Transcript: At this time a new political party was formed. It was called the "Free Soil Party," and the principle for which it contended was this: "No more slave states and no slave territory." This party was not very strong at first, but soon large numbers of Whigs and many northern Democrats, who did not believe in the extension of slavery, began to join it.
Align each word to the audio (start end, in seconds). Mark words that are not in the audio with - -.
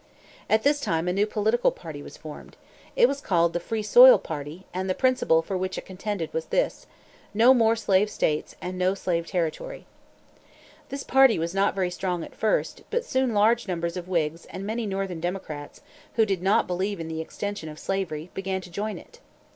At 0.49 0.63
this 0.63 0.79
time 0.81 1.07
a 1.07 1.13
new 1.13 1.27
political 1.27 1.69
party 1.69 2.01
was 2.01 2.17
formed. 2.17 2.57
It 2.95 3.07
was 3.07 3.21
called 3.21 3.53
the 3.53 3.59
"Free 3.59 3.83
Soil 3.83 4.17
Party," 4.17 4.65
and 4.73 4.89
the 4.89 4.95
principle 4.95 5.43
for 5.43 5.55
which 5.55 5.77
it 5.77 5.85
contended 5.85 6.33
was 6.33 6.45
this: 6.47 6.87
"No 7.35 7.53
more 7.53 7.75
slave 7.75 8.09
states 8.09 8.55
and 8.63 8.79
no 8.79 8.95
slave 8.95 9.27
territory." 9.27 9.85
This 10.89 11.03
party 11.03 11.37
was 11.37 11.53
not 11.53 11.75
very 11.75 11.91
strong 11.91 12.23
at 12.23 12.33
first, 12.33 12.81
but 12.89 13.05
soon 13.05 13.35
large 13.35 13.67
numbers 13.67 13.95
of 13.95 14.07
Whigs 14.09 14.45
and 14.45 14.65
many 14.65 14.87
northern 14.87 15.19
Democrats, 15.19 15.81
who 16.15 16.25
did 16.25 16.41
not 16.41 16.65
believe 16.65 16.99
in 16.99 17.07
the 17.07 17.21
extension 17.21 17.69
of 17.69 17.77
slavery, 17.77 18.31
began 18.33 18.61
to 18.61 18.71
join 18.71 18.97
it. 18.97 19.19